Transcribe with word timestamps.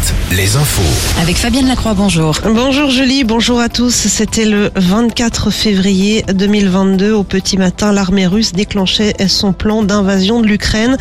Alouette, 0.00 0.14
les 0.32 0.56
infos. 0.56 1.20
Avec 1.20 1.36
Fabienne 1.36 1.66
Lacroix, 1.66 1.94
bonjour. 1.94 2.34
Bonjour 2.44 2.90
Julie, 2.90 3.24
bonjour 3.24 3.60
à 3.60 3.68
tous. 3.68 3.94
C'était 3.94 4.44
le 4.44 4.70
24 4.76 5.50
février 5.50 6.24
2022. 6.32 7.12
Au 7.12 7.22
petit 7.22 7.56
matin, 7.56 7.92
l'armée 7.92 8.26
russe 8.26 8.52
déclenchait 8.52 9.14
son 9.28 9.52
plan 9.52 9.82
d'invasion 9.82 10.40
de 10.40 10.46
l'Ukraine. 10.46 10.96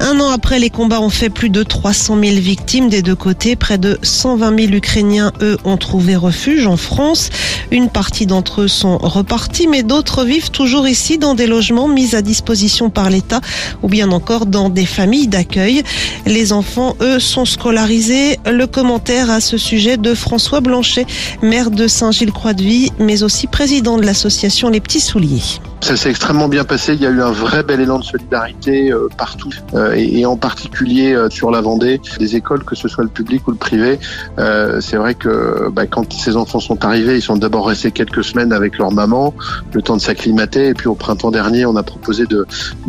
Un 0.00 0.18
an 0.20 0.30
après, 0.30 0.58
les 0.58 0.70
combats 0.70 1.00
ont 1.00 1.10
fait 1.10 1.30
plus 1.30 1.50
de 1.50 1.62
300 1.62 2.18
000 2.22 2.36
victimes 2.36 2.88
des 2.88 3.02
deux 3.02 3.14
côtés. 3.14 3.56
Près 3.56 3.78
de 3.78 3.98
120 4.02 4.58
000 4.58 4.72
Ukrainiens, 4.72 5.32
eux, 5.40 5.58
ont 5.64 5.76
trouvé 5.76 6.16
refuge 6.16 6.66
en 6.66 6.76
France. 6.76 7.30
Une 7.70 7.88
partie 7.88 8.26
d'entre 8.26 8.62
eux 8.62 8.68
sont 8.68 8.98
repartis, 8.98 9.66
mais 9.66 9.82
d'autres 9.82 10.24
vivent 10.24 10.50
toujours 10.50 10.88
ici 10.88 11.18
dans 11.18 11.34
des 11.34 11.46
logements 11.46 11.88
mis 11.88 12.14
à 12.14 12.22
disposition 12.22 12.90
par 12.90 13.10
l'État 13.10 13.40
ou 13.82 13.88
bien 13.88 14.10
encore 14.10 14.46
dans 14.46 14.68
des 14.68 14.86
familles 14.86 15.28
d'accueil. 15.28 15.82
Les 16.26 16.52
enfants, 16.52 16.96
eux, 17.00 17.20
sont 17.20 17.44
scolarisés. 17.44 18.39
Le 18.46 18.66
commentaire 18.66 19.30
à 19.30 19.40
ce 19.40 19.58
sujet 19.58 19.96
de 19.96 20.14
François 20.14 20.60
Blanchet, 20.60 21.06
maire 21.42 21.70
de 21.70 21.86
Saint-Gilles-Croix-de-Vie, 21.86 22.90
mais 22.98 23.22
aussi 23.22 23.46
président 23.46 23.96
de 23.96 24.04
l'association 24.04 24.68
Les 24.68 24.80
Petits 24.80 25.00
Souliers. 25.00 25.60
Ça 25.82 25.96
s'est 25.96 26.10
extrêmement 26.10 26.48
bien 26.48 26.64
passé. 26.64 26.94
Il 26.94 27.00
y 27.00 27.06
a 27.06 27.10
eu 27.10 27.22
un 27.22 27.32
vrai 27.32 27.62
bel 27.62 27.80
élan 27.80 27.98
de 27.98 28.04
solidarité 28.04 28.92
euh, 28.92 29.08
partout, 29.16 29.50
euh, 29.74 29.94
et, 29.96 30.20
et, 30.20 30.26
en 30.26 30.36
particulier 30.36 31.14
euh, 31.14 31.30
sur 31.30 31.50
la 31.50 31.62
Vendée, 31.62 32.00
des 32.18 32.36
écoles, 32.36 32.64
que 32.64 32.76
ce 32.76 32.86
soit 32.86 33.02
le 33.02 33.10
public 33.10 33.48
ou 33.48 33.50
le 33.52 33.56
privé. 33.56 33.98
Euh, 34.38 34.80
c'est 34.80 34.96
vrai 34.96 35.14
que 35.14 35.68
bah, 35.70 35.86
quand 35.86 36.12
ces 36.12 36.36
enfants 36.36 36.60
sont 36.60 36.84
arrivés, 36.84 37.16
ils 37.16 37.22
sont 37.22 37.36
d'abord 37.36 37.66
restés 37.66 37.90
quelques 37.92 38.22
semaines 38.22 38.52
avec 38.52 38.78
leur 38.78 38.92
maman, 38.92 39.34
le 39.72 39.80
temps 39.80 39.96
de 39.96 40.02
s'acclimater, 40.02 40.68
et 40.68 40.74
puis 40.74 40.86
au 40.86 40.94
printemps 40.94 41.30
dernier, 41.30 41.64
on 41.64 41.74
a 41.76 41.82
proposé 41.82 42.26
de, 42.26 42.46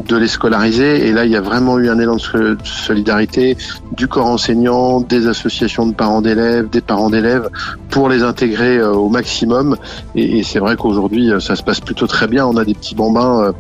de 0.08 0.18
les 0.18 0.28
scolariser. 0.28 1.08
Et 1.08 1.14
là, 1.14 1.26
il 1.26 1.32
y 1.32 1.38
a 1.38 1.42
vraiment 1.42 1.80
eu 1.80 1.90
un 1.90 1.98
élan 1.98 2.18
de 2.18 2.58
solidarité 2.66 3.58
du 3.94 4.08
corps 4.08 4.28
enseignant, 4.28 5.00
des 5.00 5.28
associations 5.28 5.88
de 5.88 5.94
parents 5.94 6.22
d'élèves, 6.22 6.70
des 6.70 6.82
parents 6.82 7.10
d'élèves, 7.10 7.50
pour 7.90 8.10
les 8.10 8.22
intégrer 8.22 8.84
au 8.84 9.10
maximum. 9.10 9.78
Et, 10.14 10.40
et 10.40 10.44
c'est 10.44 10.60
vrai 10.60 10.76
qu'aujourd'hui, 10.76 11.32
ça 11.40 11.56
se 11.56 11.64
passe 11.64 11.80
plutôt 11.80 12.08
très 12.08 12.28
bien. 12.28 12.46
On 12.46 12.58
a 12.58 12.66
des 12.66 12.76
petits 12.82 12.96
bambins 12.96 13.44
euh, 13.44 13.52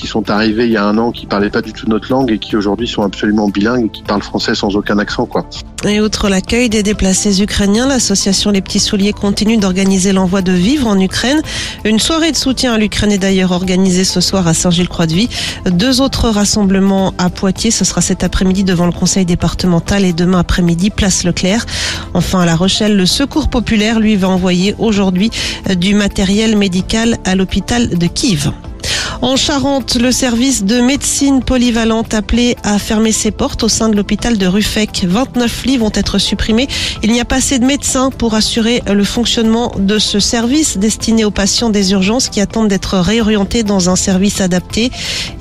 qui 0.00 0.06
sont 0.06 0.30
arrivés 0.30 0.64
il 0.64 0.72
y 0.72 0.78
a 0.78 0.84
un 0.84 0.96
an, 0.96 1.12
qui 1.12 1.26
parlaient 1.26 1.50
pas 1.50 1.60
du 1.60 1.74
tout 1.74 1.86
notre 1.86 2.10
langue 2.10 2.32
et 2.32 2.38
qui 2.38 2.56
aujourd'hui 2.56 2.88
sont 2.88 3.02
absolument 3.02 3.48
bilingues 3.48 3.86
et 3.86 3.88
qui 3.90 4.02
parlent 4.02 4.22
français 4.22 4.54
sans 4.54 4.74
aucun 4.74 4.98
accent, 4.98 5.26
quoi. 5.26 5.44
Et 5.84 6.00
outre 6.00 6.28
l'accueil 6.28 6.70
des 6.70 6.82
déplacés 6.82 7.42
ukrainiens, 7.42 7.86
l'association 7.86 8.50
Les 8.50 8.62
Petits 8.62 8.80
Souliers 8.80 9.12
continue 9.12 9.58
d'organiser 9.58 10.12
l'envoi 10.12 10.40
de 10.40 10.52
vivres 10.52 10.86
en 10.86 10.98
Ukraine. 10.98 11.42
Une 11.84 11.98
soirée 11.98 12.32
de 12.32 12.36
soutien 12.36 12.72
à 12.72 12.78
l'Ukraine 12.78 13.12
est 13.12 13.18
d'ailleurs 13.18 13.52
organisée 13.52 14.04
ce 14.04 14.20
soir 14.20 14.46
à 14.46 14.54
Saint-Gilles-Croix-de-Vie. 14.54 15.28
Deux 15.66 16.00
autres 16.00 16.28
rassemblements 16.30 17.12
à 17.18 17.28
Poitiers, 17.28 17.70
ce 17.70 17.84
sera 17.84 18.00
cet 18.00 18.24
après-midi 18.24 18.64
devant 18.64 18.86
le 18.86 18.92
conseil 18.92 19.26
départemental 19.26 20.04
et 20.04 20.14
demain 20.14 20.38
après-midi 20.38 20.88
place 20.88 21.24
Leclerc. 21.24 21.66
Enfin 22.14 22.40
à 22.40 22.46
La 22.46 22.56
Rochelle, 22.56 22.96
le 22.96 23.06
Secours 23.06 23.48
populaire 23.50 24.00
lui 24.00 24.16
va 24.16 24.28
envoyer 24.28 24.74
aujourd'hui 24.78 25.30
du 25.78 25.94
matériel 25.94 26.56
médical 26.56 27.18
à 27.24 27.34
l'hôpital 27.34 27.98
de 27.98 28.06
Kiev. 28.06 28.50
En 29.22 29.36
Charente, 29.36 29.96
le 29.96 30.12
service 30.12 30.64
de 30.64 30.80
médecine 30.80 31.42
polyvalente 31.42 32.14
appelé 32.14 32.56
à 32.62 32.78
fermer 32.78 33.12
ses 33.12 33.30
portes 33.30 33.62
au 33.62 33.68
sein 33.68 33.90
de 33.90 33.96
l'hôpital 33.96 34.38
de 34.38 34.46
Ruffec. 34.46 35.04
29 35.06 35.64
lits 35.66 35.76
vont 35.76 35.90
être 35.92 36.16
supprimés. 36.16 36.68
Il 37.02 37.12
n'y 37.12 37.20
a 37.20 37.26
pas 37.26 37.36
assez 37.36 37.58
de 37.58 37.66
médecins 37.66 38.10
pour 38.10 38.34
assurer 38.34 38.82
le 38.90 39.04
fonctionnement 39.04 39.72
de 39.78 39.98
ce 39.98 40.20
service 40.20 40.78
destiné 40.78 41.26
aux 41.26 41.30
patients 41.30 41.68
des 41.68 41.92
urgences 41.92 42.30
qui 42.30 42.40
attendent 42.40 42.68
d'être 42.68 42.96
réorientés 42.96 43.62
dans 43.62 43.90
un 43.90 43.96
service 43.96 44.40
adapté. 44.40 44.90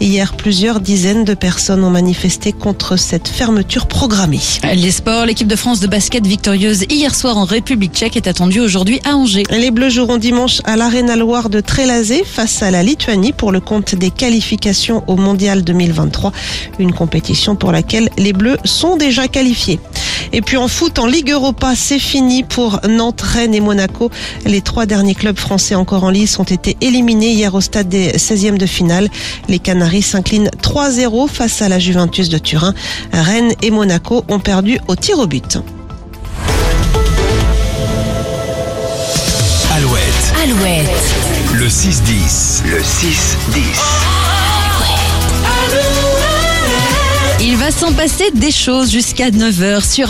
Hier, 0.02 0.34
plusieurs 0.34 0.82
dizaines 0.82 1.24
de 1.24 1.34
personnes 1.34 1.86
ont 1.86 1.90
manifesté 1.90 2.52
contre 2.52 2.98
cette 2.98 3.30
fermeture 3.30 3.88
programmée. 3.88 4.42
Les 4.76 4.92
sports, 4.92 5.26
l'équipe 5.26 5.48
de 5.48 5.56
France 5.56 5.80
de 5.80 5.88
basket 5.88 6.28
victorieuse 6.28 6.84
hier 6.90 7.16
soir 7.16 7.38
en 7.38 7.46
République 7.46 7.94
tchèque 7.94 8.18
est 8.18 8.28
attendue 8.28 8.60
aujourd'hui 8.60 9.00
à 9.06 9.16
Angers. 9.16 9.44
Les 9.52 9.72
Bleus 9.72 9.90
joueront 9.90 10.18
dimanche 10.18 10.60
à 10.66 10.76
l'Arena 10.76 11.16
Loire 11.16 11.50
de 11.50 11.62
Trélazé 11.62 12.26
face 12.26 12.62
à 12.62 12.72
la 12.72 12.84
Lituanie 12.84 13.32
pour 13.32 13.54
le 13.54 13.62
compte 13.70 13.94
des 13.94 14.10
qualifications 14.10 15.04
au 15.06 15.16
Mondial 15.16 15.64
2023, 15.64 16.32
une 16.80 16.92
compétition 16.92 17.56
pour 17.56 17.72
laquelle 17.72 18.10
les 18.18 18.34
Bleus 18.34 18.58
sont 18.66 18.98
déjà 18.98 19.28
qualifiés. 19.28 19.80
Et 20.34 20.42
puis 20.42 20.58
en 20.58 20.68
foot, 20.68 20.98
en 20.98 21.06
Ligue 21.06 21.30
Europa, 21.30 21.74
c'est 21.76 22.00
fini 22.00 22.42
pour 22.42 22.80
Nantes, 22.90 23.22
Rennes 23.22 23.54
et 23.54 23.60
Monaco. 23.60 24.10
Les 24.48 24.62
trois 24.62 24.88
derniers 24.88 25.14
clubs 25.14 25.38
français 25.38 25.76
encore 25.76 26.04
en 26.04 26.10
lice 26.10 26.40
ont 26.40 26.46
été 26.46 26.78
éliminés 26.82 27.30
hier 27.30 27.54
au 27.54 27.62
stade 27.62 27.90
des 27.90 28.14
16e 28.14 28.58
de 28.58 28.66
finale. 28.66 29.08
Les 29.50 29.60
Canaries 29.60 30.02
s'inclinent 30.02 30.50
3-0 30.64 31.28
face 31.28 31.62
à 31.62 31.70
la 31.70 31.78
Juventus 31.78 32.30
de 32.30 32.40
Turin. 32.40 32.74
Rennes 33.14 33.54
et 33.62 33.70
Monaco 33.70 34.26
ont 34.30 34.40
perdu 34.40 34.80
au 34.88 34.96
tir 34.96 35.20
au 35.20 35.28
but. 35.28 35.60
Alouette, 39.72 40.34
Alouette. 40.44 41.39
Le 41.60 41.68
6-10. 41.68 42.64
Le 42.72 42.80
6-10. 42.80 43.36
Il 47.42 47.58
va 47.58 47.70
s'en 47.70 47.92
passer 47.92 48.32
des 48.34 48.52
choses 48.52 48.90
jusqu'à 48.90 49.30
9h 49.30 49.84
sur 49.84 50.10